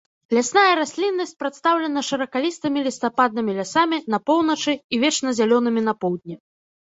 Лясная 0.35 0.69
расліннасць 0.79 1.33
прадстаўлена 1.43 2.01
шыракалістымі 2.07 2.79
лістападнымі 2.87 3.51
лясамі 3.59 3.97
на 4.15 4.21
поўначы 4.31 4.73
і 4.97 5.01
вечназялёнымі 5.05 5.81
на 5.91 5.97
поўдні. 6.01 6.35